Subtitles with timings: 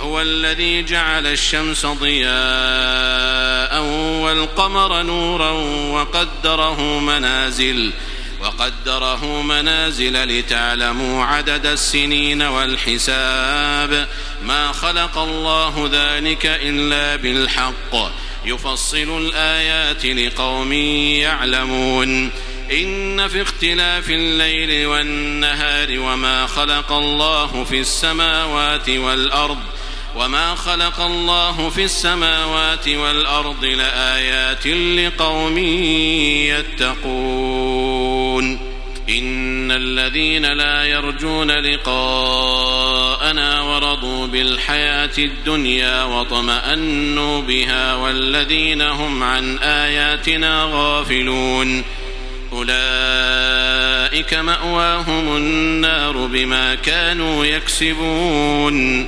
[0.00, 3.82] هو الذي جعل الشمس ضياء
[4.22, 5.50] والقمر نورا
[5.90, 7.92] وقدره منازل
[8.40, 14.08] وقدره منازل لتعلموا عدد السنين والحساب.
[14.42, 18.12] ما خلق الله ذلك إلا بالحق.
[18.44, 22.30] يفصل الآيات لقوم يعلمون.
[22.72, 29.58] إن في اختلاف الليل والنهار وما خلق الله في السماوات والأرض
[30.16, 35.58] وما خلق الله في السماوات والأرض لآيات لقوم
[36.78, 38.76] يتقون
[39.08, 42.80] إن الذين لا يرجون لقاءنا
[43.60, 51.84] ورضوا بالحياة الدنيا وطمأنوا بها والذين هم عن آياتنا غافلون
[52.52, 59.06] أولئك مأواهم النار بما كانوا يكسبون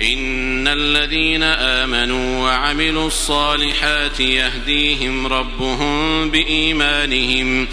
[0.00, 7.68] إن الذين آمنوا وعملوا الصالحات يهديهم ربهم بإيمانهم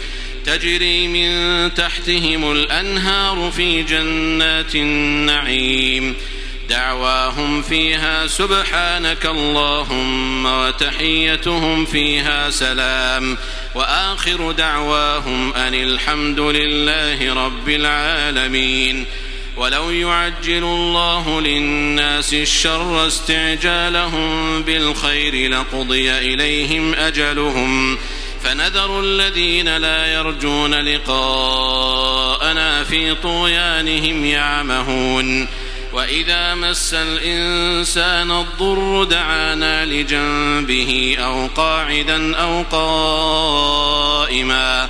[0.45, 6.15] تجري من تحتهم الأنهار في جنات النعيم
[6.69, 13.37] دعواهم فيها سبحانك اللهم وتحيتهم فيها سلام
[13.75, 19.05] وآخر دعواهم أن الحمد لله رب العالمين
[19.57, 27.97] ولو يعجل الله للناس الشر استعجالهم بالخير لقضي إليهم أجلهم.
[28.43, 35.47] فنذر الذين لا يرجون لقاءنا في طغيانهم يعمهون.
[35.93, 42.63] وإذا مس الإنسان الضر دعانا لجنبه أو قاعدا أو
[44.31, 44.89] قائما.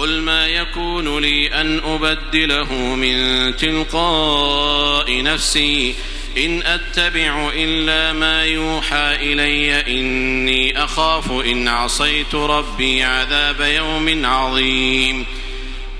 [0.00, 3.16] قل ما يكون لي أن أبدله من
[3.56, 5.94] تلقاء نفسي
[6.38, 15.26] إن أتبع إلا ما يوحى إلي إني أخاف إن عصيت ربي عذاب يوم عظيم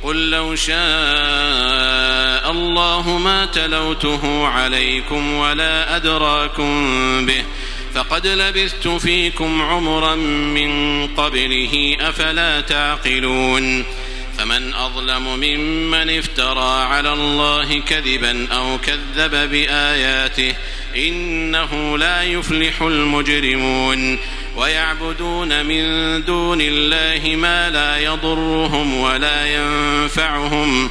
[0.02, 0.80] قل لو شاء
[2.50, 7.44] الله ما تلوته عليكم ولا أدراكم به
[7.94, 10.14] فقد لبثت فيكم عمرا
[10.54, 13.84] من قبله أفلا تعقلون؟
[14.38, 20.54] فمن أظلم ممن افترى على الله كذبا أو كذب بآياته
[20.96, 24.18] إنه لا يفلح المجرمون.
[24.56, 25.84] ويعبدون من
[26.24, 30.90] دون الله ما لا يضرهم ولا ينفعهم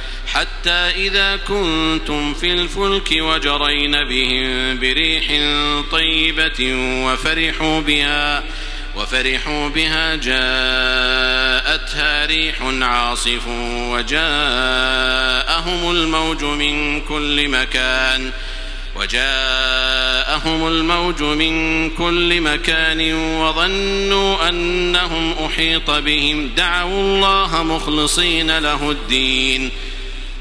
[0.33, 5.25] حتى إذا كنتم في الفلك وجرين بهم بريح
[5.91, 6.73] طيبة
[7.05, 8.43] وفرحوا بها
[8.95, 10.41] وفرحوا بها جاءتها
[12.25, 13.47] ريح عاصف
[13.91, 14.21] وجاءهم
[15.91, 18.31] الموج من كل مكان
[18.95, 29.71] وجاءهم الموج من كل مكان وظنوا أنهم أحيط بهم دعوا الله مخلصين له الدين.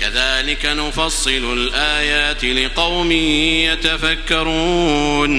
[0.00, 3.12] كذلك نفصل الآيات لقوم
[3.72, 5.34] يتفكرون.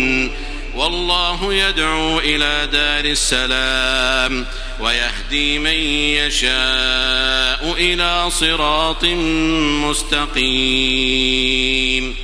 [0.75, 4.45] والله يدعو إلى دار السلام
[4.79, 5.79] ويهدي من
[6.17, 9.05] يشاء إلى صراط
[10.35, 12.15] مستقيم.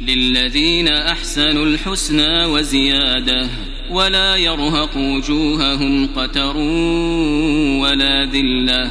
[0.00, 3.48] للذين أحسنوا الحسنى وزيادة
[3.90, 6.56] ولا يرهق وجوههم قتر
[7.82, 8.90] ولا ذلة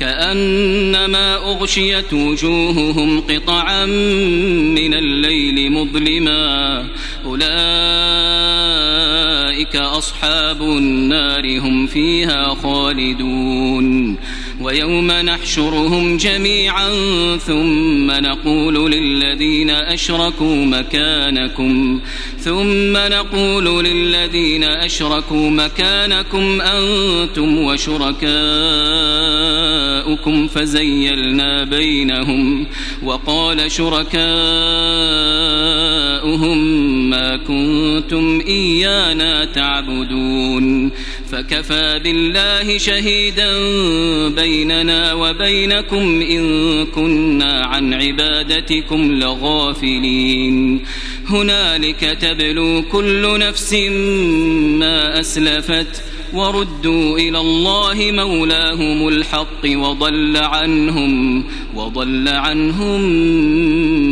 [0.00, 6.86] كأنما أغشيت وجوههم قطعا من الليل مظلما.
[7.24, 7.44] أولئك
[9.76, 14.16] أصحاب النار هم فيها خالدون.
[14.60, 16.88] ويوم نحشرهم جميعا
[17.36, 22.00] ثم نقول للذين أشركوا مكانكم
[22.38, 27.58] ثم نقول للذين أشركوا مكانكم أنتم
[30.04, 32.66] وشركاؤكم فزيلنا بينهم
[33.02, 34.20] وقال شركاؤهم
[37.10, 40.90] ما كنتم إيانا تعبدون
[41.30, 43.52] فكفى بالله شهيدا
[44.28, 50.84] بيننا وبينكم إن كنا عن عبادتكم لغافلين
[51.28, 53.74] هنالك تبلو كل نفس
[54.78, 63.00] ما أسلفت وردوا إلى الله مولاهم الحق وضل عنهم وضل عنهم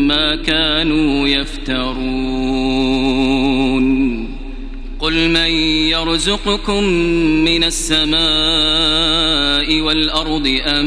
[0.09, 2.63] ما كانوا يفترون.
[5.03, 5.51] قل من
[5.91, 6.85] يرزقكم
[7.45, 8.13] من السماء
[9.81, 10.87] والأرض أم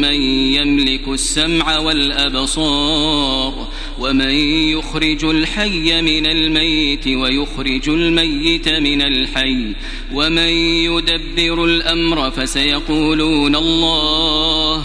[0.00, 0.14] من
[0.58, 3.65] يملك السمع والأبصار
[3.98, 4.30] ومن
[4.70, 9.74] يخرج الحي من الميت ويخرج الميت من الحي
[10.12, 10.48] ومن
[10.88, 14.84] يدبر الأمر فسيقولون الله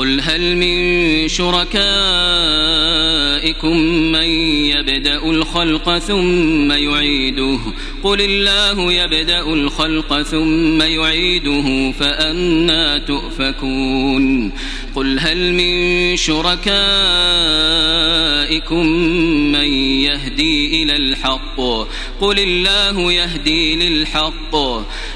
[0.00, 1.76] قل هل من شركائكم
[4.12, 4.28] من
[4.72, 7.58] يبدأ الخلق ثم يعيده؟
[8.02, 14.52] قل الله يبدأ الخلق ثم يعيده فأنا تؤفكون.
[14.94, 16.66] قل هل من شركائكم
[19.52, 21.60] من يهدي إلى الحق؟
[22.20, 24.56] قل الله يهدي للحق.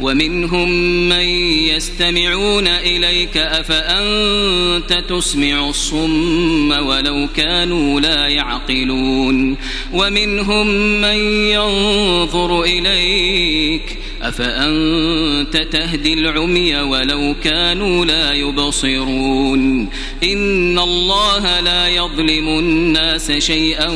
[0.00, 0.68] ومنهم
[1.08, 1.24] من
[1.68, 9.56] يستمعون إليك أفأنت تسمع الصم ولو كانوا لا يعقلون
[9.92, 10.66] ومنهم
[11.00, 11.16] من
[11.50, 19.88] ينظر إليك أفأنت تهدي العمي ولو كانوا لا يبصرون؟
[20.22, 23.88] إن الله لا يظلم الناس شيئا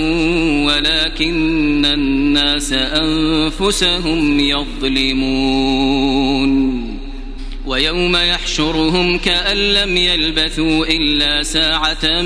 [0.66, 5.99] ولكن الناس أنفسهم يظلمون.
[7.68, 12.23] ويوم يحشرهم كأن لم يلبثوا إلا ساعة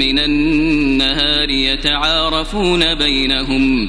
[0.00, 3.88] من النهار يتعارفون بينهم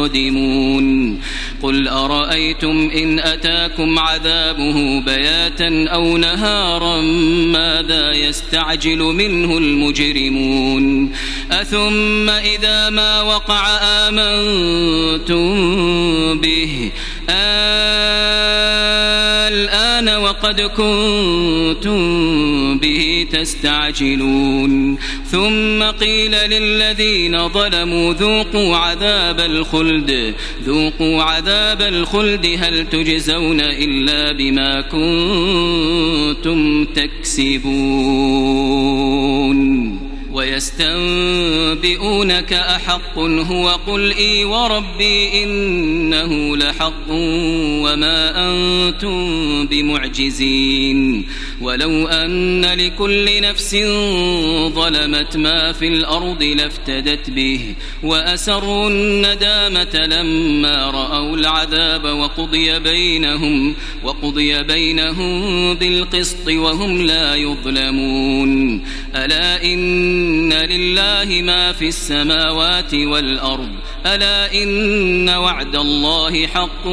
[0.05, 1.19] يستقدمون
[1.61, 7.01] قل أرأيتم إن أتاكم عذابه بياتا أو نهارا
[7.51, 11.11] ماذا يستعجل منه المجرمون
[11.51, 15.41] أثم إذا ما وقع آمنتم
[16.39, 16.91] به
[19.47, 19.80] الآن
[20.23, 21.97] وقع قد كنتم
[22.77, 24.97] به تستعجلون.
[25.31, 30.33] ثم قيل للذين ظلموا ذوقوا عذاب الخلد.
[30.65, 37.71] ذوقوا عذاب الخلد هل تجزون إلا بما كنتم تكسبون؟
[40.33, 41.93] ويستنبئونك
[42.53, 51.27] أحق هو قل إي وربي إنه لحق وما أنتم بمعجزين
[51.61, 53.75] ولو أن لكل نفس
[54.67, 65.73] ظلمت ما في الأرض لافتدت به وأسروا الندامة لما رأوا العذاب وقضي بينهم وقضي بينهم
[65.73, 68.83] بالقسط وهم لا يظلمون
[69.15, 70.20] ألا إن
[70.53, 73.71] لله ما في السماوات والأرض
[74.05, 76.87] ألا إن وعد الله حق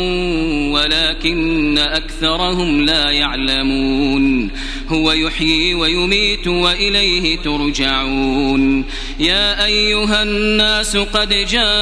[0.72, 4.50] ولكن أكثرهم لا يعلمون.
[4.88, 8.84] هو يحيي ويميت وإليه ترجعون.
[9.20, 11.72] يا أيها الناس قد جاءتكم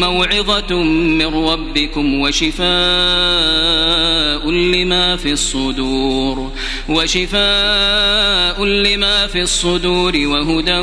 [0.00, 2.66] موعظة من ربكم وشفاء
[4.50, 6.52] لما في الصدور.
[6.88, 10.78] وشفاء لما في الصدور وهدى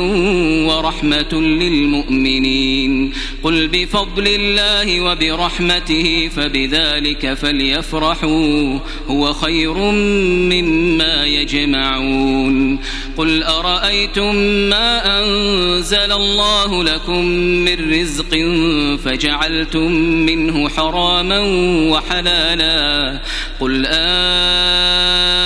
[0.66, 1.34] ورحمة
[1.68, 3.12] للمؤمنين.
[3.42, 8.78] قل بفضل الله وبرحمته فبذلك فليفرحوا
[9.08, 12.78] هو خير مما يجمعون.
[13.16, 14.34] قل أرأيتم
[14.70, 18.34] ما أنزل الله لكم من رزق
[19.04, 21.40] فجعلتم منه حراما
[21.90, 23.20] وحلالا؟
[23.60, 25.43] قل آه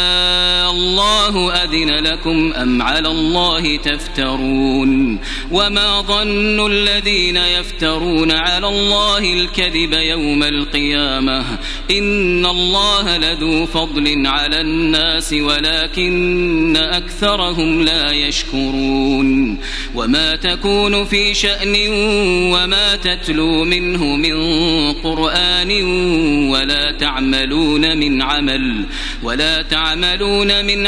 [0.99, 10.43] الله أذن لكم أم على الله تفترون وما ظن الذين يفترون على الله الكذب يوم
[10.43, 11.45] القيامة
[11.91, 19.59] إن الله لذو فضل على الناس ولكن أكثرهم لا يشكرون
[19.95, 21.75] وما تكون في شأن
[22.53, 24.37] وما تتلو منه من
[24.93, 25.83] قرآن
[26.49, 28.85] ولا تعملون من عمل
[29.23, 30.88] ولا تعملون من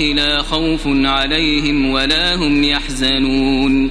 [0.00, 3.90] الله لا خوف عليهم ولا هم يحزنون.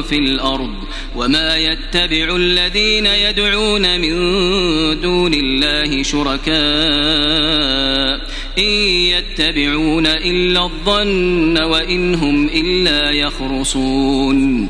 [0.01, 0.75] في الأرض
[1.15, 4.11] وما يتبع الذين يدعون من
[5.01, 6.51] دون الله شركاء
[8.57, 8.71] إن
[9.13, 14.69] يتبعون إلا الظن وإن هم إلا يخرصون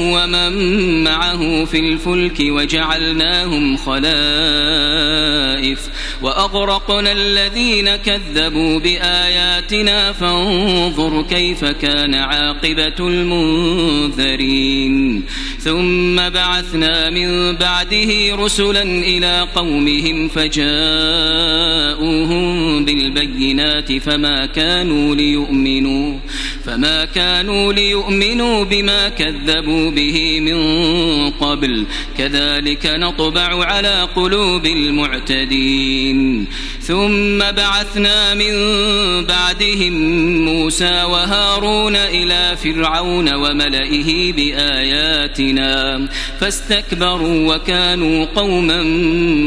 [0.01, 0.53] ومن
[1.03, 4.01] معه في الفلك وجعلناهم خلائف
[6.21, 14.51] وأغرقنا الذين كذبوا بآياتنا فانظر كيف كان عاقبة المنذرين.
[15.59, 21.71] ثم بعثنا من بعده رسلا إلى قومهم فجاءوهم
[22.85, 26.19] بالبينات فما كانوا ليؤمنوا
[26.65, 30.59] فما كانوا ليؤمنوا بما كذبوا به من
[31.29, 31.85] قبل.
[32.17, 36.47] كذلك نطبع على قلوب المعتدين.
[36.81, 38.53] ثم بعثنا من
[39.25, 39.93] بعدهم
[40.45, 46.07] موسى وهارون إلى فرعون وملئه بآياتنا.
[46.39, 48.83] فاستكبروا وكانوا قوما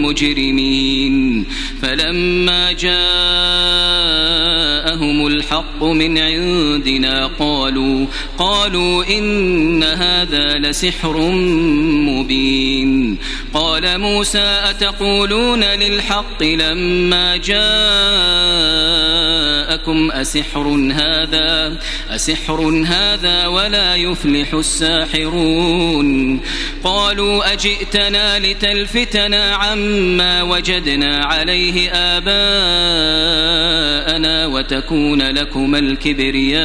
[0.02, 1.44] مجرمين.
[1.82, 2.72] فلما
[4.84, 8.06] جاءهم الحق من عندنا قالوا
[8.38, 11.16] قالوا إن هذا لسحر
[12.08, 13.18] مبين.
[13.54, 17.36] قال موسى أتقولون للحق لما
[19.74, 21.78] جاءكم أسحر هذا
[22.10, 26.40] أسحر هذا ولا يفلح الساحرون.
[26.84, 32.26] قالوا أجئتنا لتلفتنا عما وجدنا عليه آباءنا
[34.46, 36.64] وتكون لكما الكبرياء.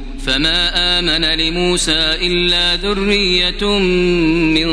[0.25, 4.69] فما آمن لموسى إلا ذرية من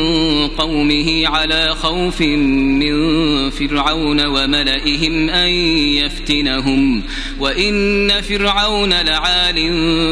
[0.49, 7.03] قومه على خوف من فرعون وملئهم أن يفتنهم
[7.41, 9.57] وإن فرعون لعال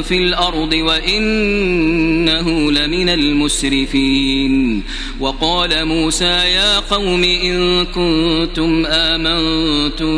[0.05, 4.83] في الأرض وإنه لمن المسرفين
[5.21, 10.15] وقال موسى يا قوم إن كنتم آمنتم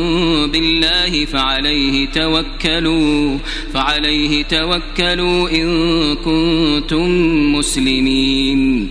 [0.50, 0.77] بالله
[1.26, 3.38] فعليه توكلوا
[3.74, 5.68] فعليه توكلوا إن
[6.14, 7.08] كنتم
[7.54, 8.90] مسلمين.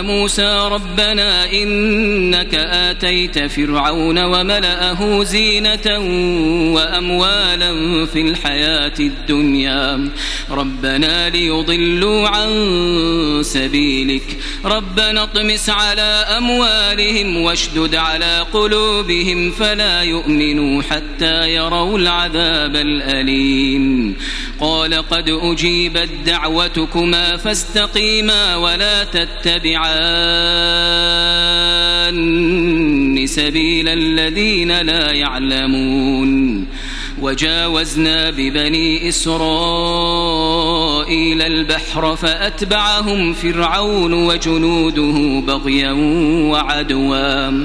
[0.00, 5.98] موسى ربنا إنك آتيت فرعون وملأه زينة
[6.74, 10.10] وأموالا في الحياة الدنيا.
[10.50, 12.48] ربنا ليضلوا عن
[13.44, 14.38] سبيلك.
[14.64, 24.16] ربنا اطمس على أموالهم واشدد على قلوبهم فلا يؤمنوا حتى يروا العذاب الأليم.
[24.60, 29.04] قال قد أجيبت دعوتكما فاستقيما ولا
[29.58, 30.12] تتبعان
[33.26, 36.66] سبيل الذين لا يعلمون.
[37.20, 39.42] وجاوزنا ببني إسرائيل
[41.42, 45.92] البحر فأتبعهم فرعون وجنوده بغيا
[46.50, 47.64] وعدوا.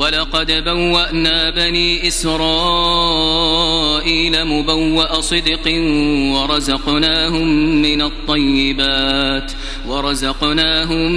[0.00, 2.34] ولقد بوأنا بني إسرائيل
[4.44, 5.74] مبوأ صدق
[6.34, 7.48] ورزقناهم
[7.82, 9.52] من الطيبات
[9.86, 11.12] ورزقناهم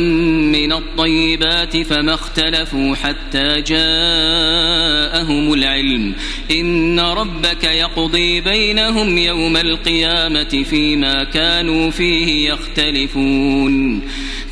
[0.52, 6.16] من الطيبات فما اختلفوا حتى جاءهم العلم.
[6.52, 14.02] إن ربك يقضي بينهم يوم القيامة فيما كانوا فيه يختلفون.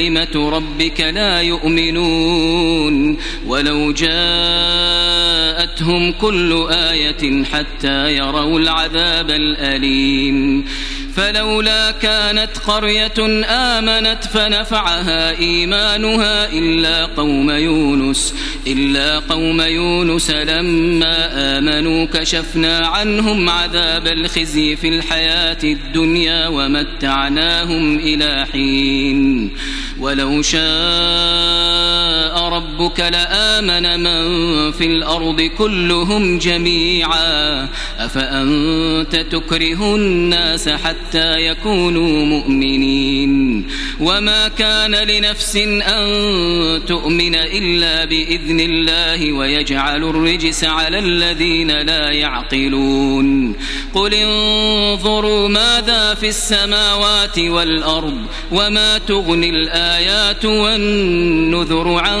[0.00, 4.12] كلمة ربك لا يؤمنون ولو جاءتهم
[6.12, 10.64] كل آية حتى يروا العذاب الأليم.
[11.16, 18.34] فلولا كانت قرية آمنت فنفعها إيمانها إلا قوم يونس
[18.66, 29.50] إلا قوم يونس لما آمنوا كشفنا عنهم عذاب الخزي في الحياة الدنيا ومتعناهم إلى حين.
[29.98, 31.49] ولو شاء
[32.60, 37.68] ربك لآمن من في الأرض كلهم جميعا.
[37.98, 43.66] أفأنت تكره الناس حتى يكونوا مؤمنين؟
[44.00, 46.06] وما كان لنفس أن
[46.86, 53.56] تؤمن إلا بإذن الله ويجعل الرجس على الذين لا يعقلون.
[53.94, 58.18] قل انظروا ماذا في السماوات والأرض
[58.52, 62.20] وما تغني الآيات والنذر عن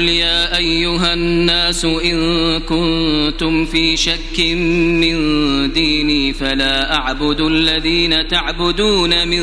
[0.00, 4.40] قل يا أيها الناس إن كنتم في شك
[5.00, 5.16] من
[5.72, 9.42] ديني فلا أعبد الذين تعبدون من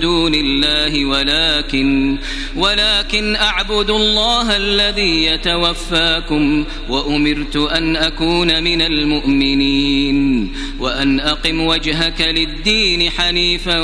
[0.00, 2.18] دون الله ولكن
[2.56, 13.80] ولكن أعبد الله الذي يتوفاكم وأمرت أن أكون من المؤمنين وأن أقم وجهك للدين حنيفا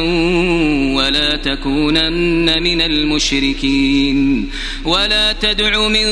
[0.94, 4.50] ولا تكونن من المشركين
[4.84, 6.11] ولا تدع من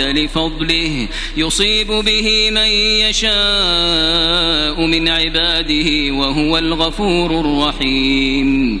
[0.00, 2.68] لفضله يصيب به من
[3.08, 8.80] يشاء من عباده وهو الغفور الرحيم.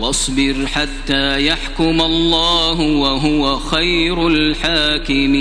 [0.00, 5.32] واصبر حتى يحكم الله وهو خير الحاكمين.